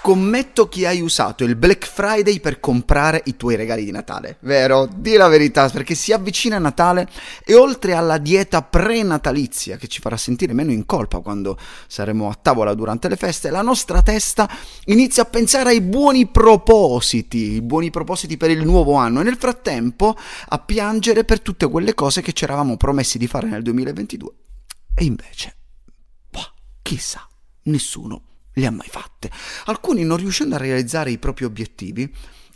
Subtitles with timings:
[0.00, 4.88] Scommetto che hai usato il Black Friday per comprare i tuoi regali di Natale, vero?
[4.90, 7.08] Di la verità, perché si avvicina Natale
[7.44, 11.58] e oltre alla dieta prenatalizia che ci farà sentire meno in colpa quando
[11.88, 14.48] saremo a tavola durante le feste, la nostra testa
[14.86, 19.36] inizia a pensare ai buoni propositi, i buoni propositi per il nuovo anno e nel
[19.36, 20.16] frattempo
[20.48, 24.30] a piangere per tutte quelle cose che ci eravamo promessi di fare nel 2022.
[24.94, 25.56] E invece,
[26.30, 27.28] boh, chissà,
[27.64, 28.27] nessuno
[28.58, 29.30] le ha mai fatte.
[29.66, 32.12] Alcuni, non riuscendo a realizzare i propri obiettivi,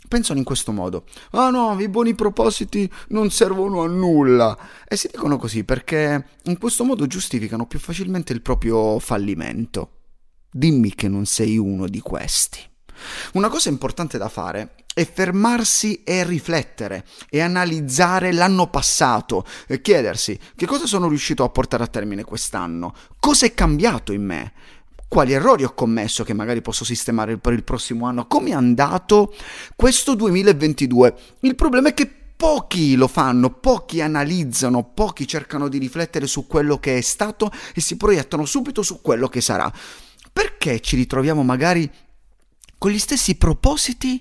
[0.07, 4.57] pensano in questo modo: Ah no, i buoni propositi non servono a nulla.
[4.87, 9.99] E si dicono così perché in questo modo giustificano più facilmente il proprio fallimento.
[10.51, 12.59] Dimmi che non sei uno di questi.
[13.33, 20.39] Una cosa importante da fare è fermarsi e riflettere e analizzare l'anno passato e chiedersi
[20.55, 24.53] che cosa sono riuscito a portare a termine quest'anno, cosa è cambiato in me,
[25.13, 29.31] quali errori ho commesso che magari posso sistemare per il prossimo anno, come è andato
[29.75, 31.15] questo 2022.
[31.41, 36.79] Il problema è che pochi lo fanno, pochi analizzano, pochi cercano di riflettere su quello
[36.79, 39.71] che è stato e si proiettano subito su quello che sarà.
[40.33, 41.87] Perché ci ritroviamo magari
[42.79, 44.19] con gli stessi propositi?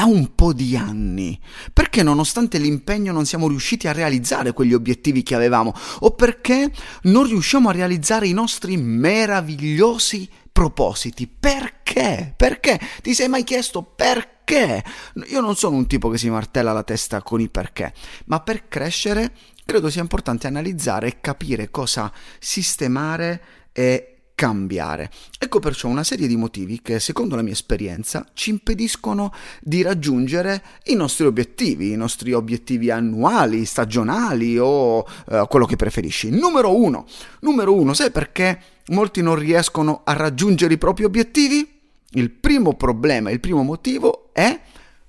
[0.00, 1.38] Da un po' di anni.
[1.74, 5.74] Perché nonostante l'impegno non siamo riusciti a realizzare quegli obiettivi che avevamo?
[6.00, 11.26] O perché non riusciamo a realizzare i nostri meravigliosi propositi?
[11.26, 12.32] Perché?
[12.34, 12.80] Perché?
[13.02, 14.82] Ti sei mai chiesto perché?
[15.28, 17.92] Io non sono un tipo che si martella la testa con i perché,
[18.24, 19.32] ma per crescere
[19.66, 24.09] credo sia importante analizzare e capire cosa sistemare e
[24.40, 25.10] cambiare.
[25.38, 30.62] Ecco perciò una serie di motivi che, secondo la mia esperienza, ci impediscono di raggiungere
[30.84, 36.30] i nostri obiettivi, i nostri obiettivi annuali, stagionali o eh, quello che preferisci.
[36.30, 37.04] Numero uno,
[37.40, 41.78] numero uno, sai perché molti non riescono a raggiungere i propri obiettivi?
[42.12, 44.58] Il primo problema, il primo motivo è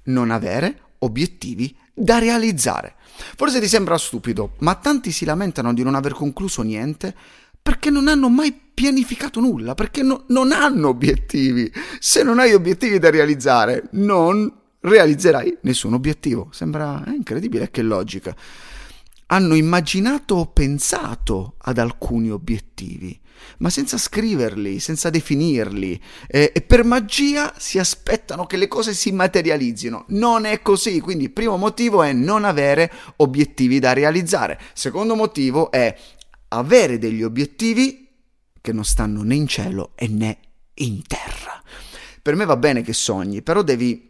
[0.04, 2.96] non avere obiettivi da realizzare.
[3.38, 7.16] Forse ti sembra stupido, ma tanti si lamentano di non aver concluso niente
[7.62, 11.72] perché non hanno mai pianificato nulla, perché no, non hanno obiettivi.
[12.00, 16.50] Se non hai obiettivi da realizzare, non realizzerai nessun obiettivo.
[16.52, 18.36] Sembra incredibile, che logica.
[19.28, 23.18] Hanno immaginato o pensato ad alcuni obiettivi,
[23.60, 29.12] ma senza scriverli, senza definirli, e, e per magia si aspettano che le cose si
[29.12, 30.06] materializzino.
[30.10, 34.60] Non è così, quindi il primo motivo è non avere obiettivi da realizzare.
[34.74, 35.96] Secondo motivo è
[36.54, 38.08] avere degli obiettivi
[38.60, 40.38] che non stanno né in cielo né
[40.76, 41.62] in terra.
[42.22, 44.10] Per me va bene che sogni, però devi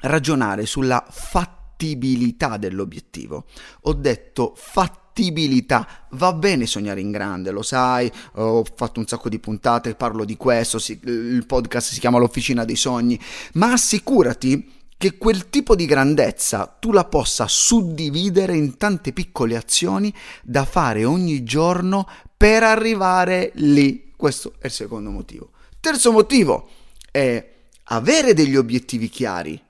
[0.00, 3.46] ragionare sulla fattibilità dell'obiettivo.
[3.82, 6.06] Ho detto fattibilità.
[6.10, 10.36] Va bene sognare in grande, lo sai, ho fatto un sacco di puntate, parlo di
[10.36, 13.18] questo, il podcast si chiama L'Officina dei Sogni,
[13.54, 20.12] ma assicurati che quel tipo di grandezza tu la possa suddividere in tante piccole azioni
[20.42, 24.12] da fare ogni giorno per arrivare lì.
[24.16, 25.50] Questo è il secondo motivo.
[25.80, 26.68] Terzo motivo
[27.10, 29.60] è avere degli obiettivi chiari,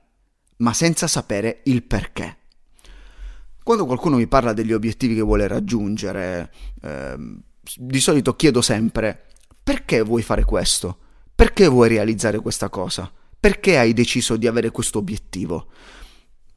[0.58, 2.38] ma senza sapere il perché.
[3.62, 7.16] Quando qualcuno mi parla degli obiettivi che vuole raggiungere, eh,
[7.78, 9.26] di solito chiedo sempre
[9.62, 10.96] perché vuoi fare questo?
[11.34, 13.10] Perché vuoi realizzare questa cosa?
[13.38, 15.68] Perché hai deciso di avere questo obiettivo?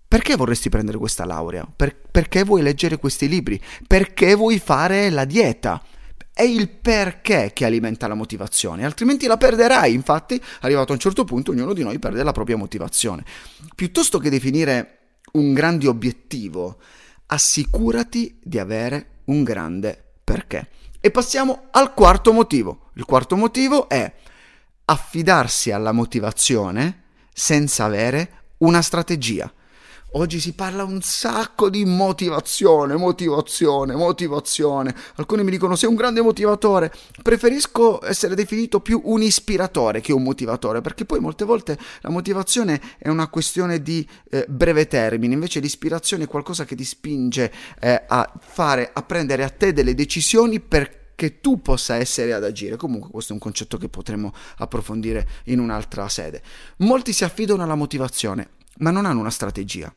[0.07, 1.67] Perché vorresti prendere questa laurea?
[1.73, 3.61] Per- perché vuoi leggere questi libri?
[3.85, 5.83] Perché vuoi fare la dieta?
[6.33, 9.93] È il perché che alimenta la motivazione, altrimenti la perderai.
[9.93, 13.23] Infatti, arrivato a un certo punto, ognuno di noi perde la propria motivazione.
[13.75, 16.77] Piuttosto che definire un grande obiettivo,
[17.27, 20.69] assicurati di avere un grande perché.
[20.99, 22.89] E passiamo al quarto motivo.
[22.95, 24.11] Il quarto motivo è
[24.89, 29.51] affidarsi alla motivazione senza avere una strategia.
[30.13, 34.95] Oggi si parla un sacco di motivazione, motivazione, motivazione.
[35.17, 36.91] Alcuni mi dicono sei un grande motivatore.
[37.21, 42.81] Preferisco essere definito più un ispiratore che un motivatore, perché poi molte volte la motivazione
[42.97, 48.05] è una questione di eh, breve termine, invece l'ispirazione è qualcosa che ti spinge eh,
[48.07, 52.77] a fare, a prendere a te delle decisioni per che tu possa essere ad agire.
[52.77, 56.41] Comunque questo è un concetto che potremo approfondire in un'altra sede.
[56.77, 59.93] Molti si affidano alla motivazione, ma non hanno una strategia.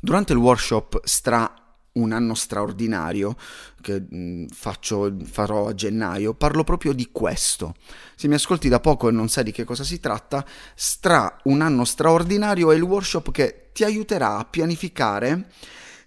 [0.00, 1.52] Durante il workshop Stra
[1.94, 3.34] un anno straordinario
[3.80, 7.74] che mh, faccio, farò a gennaio, parlo proprio di questo.
[8.14, 10.46] Se mi ascolti da poco e non sai di che cosa si tratta,
[10.76, 15.50] Stra un anno straordinario è il workshop che ti aiuterà a pianificare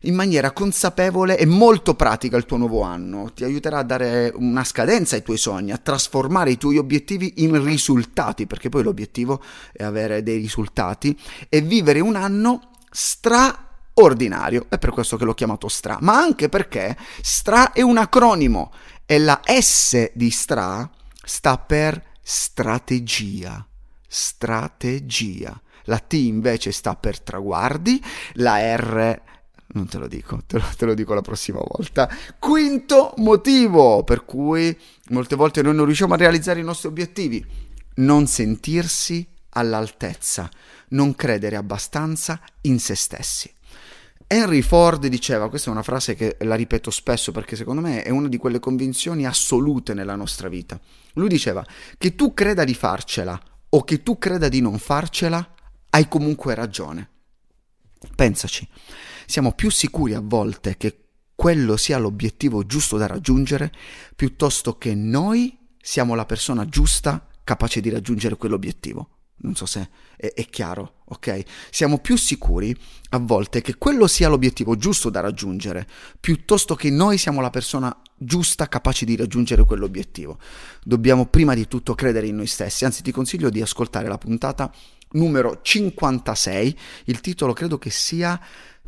[0.02, 4.64] in maniera consapevole e molto pratica il tuo nuovo anno, ti aiuterà a dare una
[4.64, 9.84] scadenza ai tuoi sogni, a trasformare i tuoi obiettivi in risultati, perché poi l'obiettivo è
[9.84, 11.18] avere dei risultati
[11.50, 16.98] e vivere un anno straordinario, è per questo che l'ho chiamato Stra, ma anche perché
[17.22, 18.72] Stra è un acronimo
[19.06, 20.90] e la S di Stra
[21.24, 23.66] sta per strategia,
[24.08, 25.62] strategia.
[25.86, 28.02] La T invece sta per traguardi,
[28.34, 29.22] la R
[29.74, 32.10] non te lo dico, te lo, te lo, dico la prossima volta.
[32.40, 34.78] Quinto motivo per cui
[35.10, 37.46] molte volte noi non riusciamo a realizzare i nostri obiettivi.
[37.96, 40.50] Non sentirsi all'altezza,
[40.90, 43.52] non credere abbastanza in se stessi.
[44.28, 48.10] Henry Ford diceva, questa è una frase che la ripeto spesso perché secondo me è
[48.10, 50.80] una di quelle convinzioni assolute nella nostra vita.
[51.14, 51.66] Lui diceva
[51.98, 53.40] che tu creda di farcela
[53.70, 55.54] o che tu creda di non farcela,
[55.90, 57.10] hai comunque ragione.
[58.16, 58.68] Pensaci
[59.26, 60.98] siamo più sicuri a volte che
[61.36, 63.72] quello sia l'obiettivo giusto da raggiungere,
[64.16, 69.10] piuttosto che noi siamo la persona giusta capace di raggiungere quell'obiettivo.
[69.44, 71.44] Non so se è, è, chiaro, ok?
[71.72, 72.76] Siamo più sicuri
[73.10, 75.88] a volte che quello sia l'obiettivo giusto da raggiungere,
[76.20, 80.38] piuttosto che noi siamo la persona giusta capace di raggiungere quell'obiettivo.
[80.84, 84.72] Dobbiamo prima di tutto credere in noi stessi, anzi ti consiglio di ascoltare la puntata
[85.14, 88.40] numero 56, il titolo credo che sia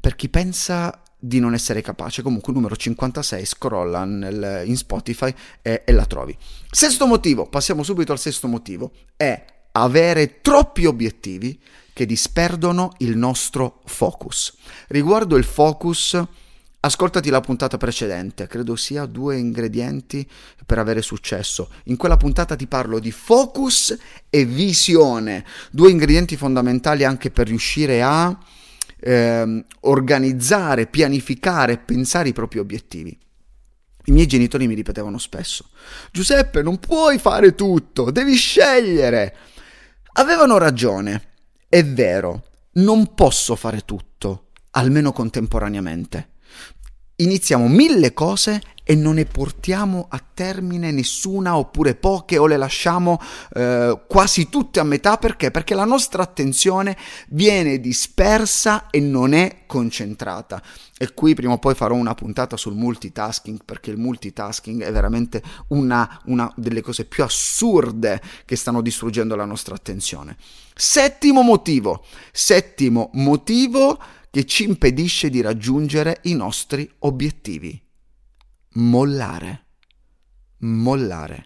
[0.04, 2.22] per chi pensa di non essere capace.
[2.22, 6.36] Comunque, numero 56, scrolla nel, in Spotify e, e la trovi.
[6.70, 11.58] Sesto motivo, passiamo subito al sesto motivo, è avere troppi obiettivi
[11.94, 14.58] che disperdono il nostro focus.
[14.90, 16.22] Riguardo il focus,
[16.82, 20.30] ascoltati la puntata precedente, credo sia due ingredienti
[20.66, 21.70] per avere successo.
[21.86, 23.98] In quella puntata ti parlo di focus
[24.30, 28.38] e visione, due ingredienti fondamentali anche per riuscire a
[29.06, 33.18] eh, organizzare, pianificare, pensare i propri obiettivi.
[34.06, 35.70] I miei genitori mi ripetevano spesso,
[36.12, 39.36] Giuseppe, non puoi fare tutto, devi scegliere.
[40.14, 41.32] Avevano ragione,
[41.70, 46.32] è vero, non posso fare tutto, almeno contemporaneamente.
[47.18, 53.22] Iniziamo mille cose e non ne portiamo a termine nessuna oppure poche o le lasciamo
[53.54, 55.52] eh, quasi tutte a metà perché?
[55.52, 56.98] Perché la nostra attenzione
[57.30, 60.62] viene dispersa e non è concentrata.
[60.98, 65.44] E qui prima o poi farò una puntata sul multitasking perché il multitasking è veramente
[65.68, 70.36] una, una delle cose più assurde che stanno distruggendo la nostra attenzione.
[70.74, 74.00] Settimo motivo, settimo motivo
[74.34, 77.80] che ci impedisce di raggiungere i nostri obiettivi
[78.78, 79.66] mollare.
[80.62, 81.46] Mollare.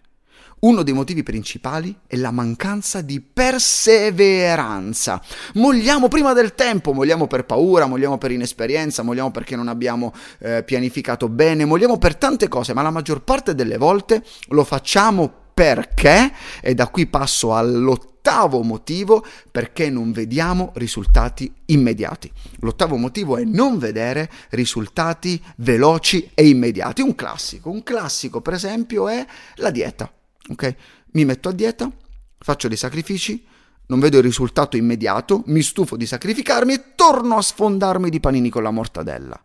[0.60, 5.22] Uno dei motivi principali è la mancanza di perseveranza.
[5.56, 10.62] Mogliamo prima del tempo, mogliamo per paura, mogliamo per inesperienza, mogliamo perché non abbiamo eh,
[10.64, 16.32] pianificato bene, mogliamo per tante cose, ma la maggior parte delle volte lo facciamo perché,
[16.62, 18.16] e da qui passo all'ottavo
[18.62, 22.30] motivo, perché non vediamo risultati immediati.
[22.60, 27.02] L'ottavo motivo è non vedere risultati veloci e immediati.
[27.02, 29.24] Un classico, un classico per esempio è
[29.56, 30.12] la dieta.
[30.50, 30.76] Ok?
[31.12, 31.90] Mi metto a dieta,
[32.38, 33.44] faccio dei sacrifici,
[33.86, 38.50] non vedo il risultato immediato, mi stufo di sacrificarmi e torno a sfondarmi di panini
[38.50, 39.42] con la mortadella.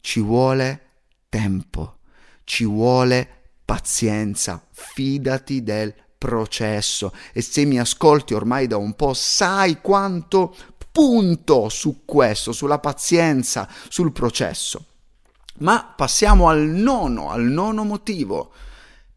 [0.00, 0.80] Ci vuole
[1.30, 1.98] tempo,
[2.44, 3.28] ci vuole
[3.64, 10.54] pazienza, fidati del processo e se mi ascolti ormai da un po' sai quanto
[10.90, 14.86] punto su questo, sulla pazienza, sul processo.
[15.58, 18.52] Ma passiamo al nono, al nono motivo,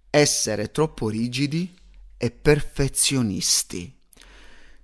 [0.10, 1.72] essere troppo rigidi
[2.18, 3.96] e perfezionisti.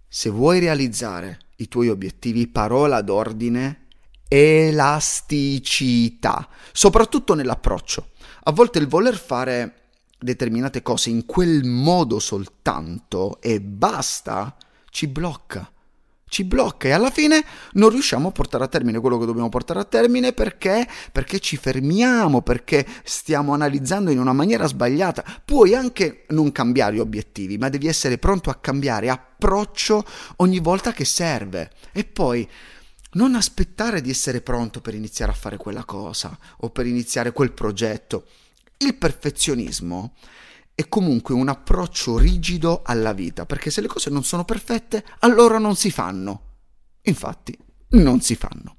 [0.08, 3.88] Se vuoi realizzare i tuoi obiettivi, parola d'ordine,
[4.28, 5.68] elasticità,
[6.72, 8.12] soprattutto nell'approccio.
[8.44, 9.83] A volte il voler fare
[10.20, 14.56] determinate cose in quel modo soltanto e basta
[14.90, 15.70] ci blocca.
[16.34, 19.80] Ci blocca e alla fine non riusciamo a portare a termine quello che dobbiamo portare
[19.82, 20.88] a termine perché?
[21.12, 25.24] Perché ci fermiamo, perché stiamo analizzando in una maniera sbagliata.
[25.46, 30.04] Puoi anche non cambiare obiettivi, ma devi essere pronto a cambiare approccio
[30.38, 31.70] ogni volta che serve.
[31.92, 32.50] E poi
[33.12, 37.52] non aspettare di essere pronto per iniziare a fare quella cosa o per iniziare quel
[37.52, 38.26] progetto.
[38.84, 40.14] Il perfezionismo
[40.76, 45.58] è comunque un approccio rigido alla vita, perché se le cose non sono perfette, allora
[45.58, 46.42] non si fanno.
[47.04, 47.58] Infatti,
[47.92, 48.76] non si fanno.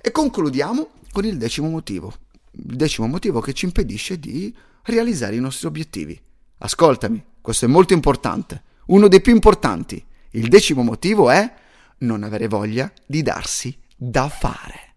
[0.00, 2.14] E concludiamo con il decimo motivo.
[2.52, 6.20] Il decimo motivo che ci impedisce di realizzare i nostri obiettivi.
[6.58, 10.04] Ascoltami, questo è molto importante, uno dei più importanti.
[10.30, 11.52] Il decimo motivo è
[11.98, 14.87] non avere voglia di darsi da fare.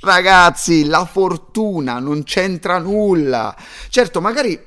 [0.00, 3.56] Ragazzi, la fortuna non c'entra nulla.
[3.88, 4.58] Certo, magari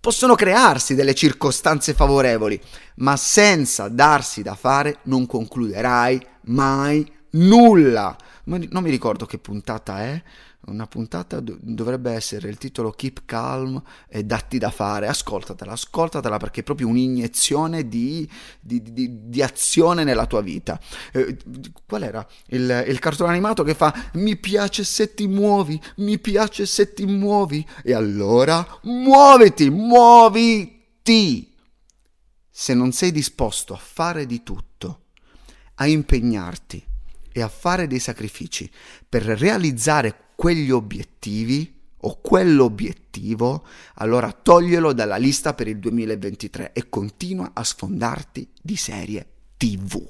[0.00, 2.60] possono crearsi delle circostanze favorevoli,
[2.96, 8.14] ma senza darsi da fare non concluderai mai nulla.
[8.44, 10.22] Non mi ricordo che puntata è,
[10.66, 15.06] una puntata dovrebbe essere il titolo Keep Calm e datti da fare.
[15.08, 18.28] Ascoltatela, ascoltatela perché è proprio un'iniezione di,
[18.60, 20.80] di, di, di azione nella tua vita.
[21.12, 21.36] Eh,
[21.86, 26.66] qual era il, il, cartone animato che fa mi piace se ti muovi, mi piace
[26.66, 27.66] se ti muovi.
[27.82, 31.52] E allora muoviti, muoviti.
[32.50, 35.06] Se non sei disposto a fare di tutto,
[35.76, 36.84] a impegnarti
[37.32, 38.70] e a fare dei sacrifici
[39.08, 41.72] per realizzare quegli obiettivi
[42.06, 43.64] o quell'obiettivo,
[43.94, 49.26] allora toglielo dalla lista per il 2023 e continua a sfondarti di serie
[49.56, 50.02] TV.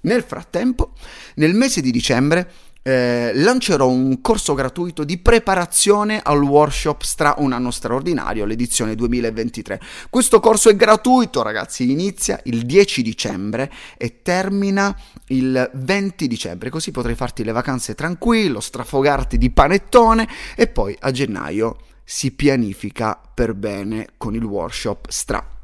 [0.00, 0.92] Nel frattempo,
[1.34, 2.50] nel mese di dicembre
[2.88, 9.78] eh, lancerò un corso gratuito di preparazione al workshop Stra un anno straordinario, l'edizione 2023.
[10.08, 16.90] Questo corso è gratuito, ragazzi, inizia il 10 dicembre e termina il 20 dicembre, così
[16.90, 20.26] potrai farti le vacanze tranquillo, strafogarti di panettone
[20.56, 25.57] e poi a gennaio si pianifica per bene con il workshop Stra.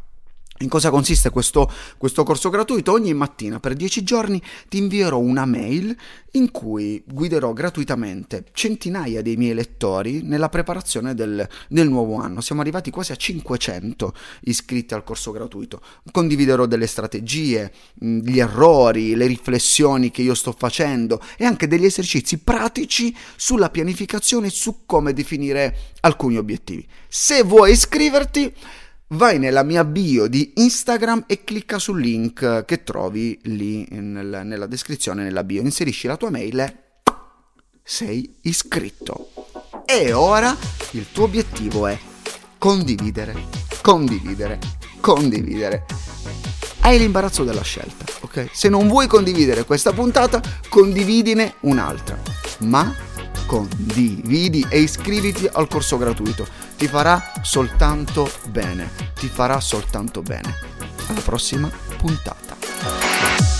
[0.58, 1.68] In cosa consiste questo,
[1.99, 2.92] questo, corso gratuito?
[2.92, 5.96] Ogni mattina per 10 giorni ti invierò una mail
[6.32, 12.40] in cui guiderò gratuitamente centinaia dei miei lettori nella preparazione del, del, nuovo anno.
[12.40, 15.80] Siamo arrivati quasi a 500 iscritti al corso gratuito.
[16.12, 22.38] Condividerò delle strategie, gli errori, le riflessioni che io sto facendo e anche degli esercizi
[22.38, 26.87] pratici sulla pianificazione e su come definire alcuni obiettivi.
[27.08, 28.54] Se vuoi iscriverti
[29.08, 34.66] vai nella mia bio di Instagram e clicca sul link che trovi lì nel, nella
[34.66, 35.61] descrizione, nella bio.
[35.61, 36.76] Inserisci la tua mail e
[37.82, 39.30] sei iscritto.
[39.84, 40.56] E ora
[40.92, 41.99] il tuo obiettivo è
[42.58, 43.34] condividere,
[43.82, 44.58] condividere,
[45.00, 45.84] condividere.
[46.80, 48.49] Hai l'imbarazzo della scelta, ok?
[48.52, 52.18] Se non vuoi condividere questa puntata, condividine un'altra.
[52.61, 52.94] Ma
[53.46, 56.46] condividi e iscriviti al corso gratuito.
[56.84, 60.54] Ti farà soltanto bene, ti farà soltanto bene.
[61.06, 63.53] Alla prossima puntata.